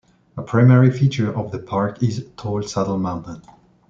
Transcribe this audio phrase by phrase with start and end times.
[0.35, 3.43] A primary feature of the park is tall Saddle Mountain.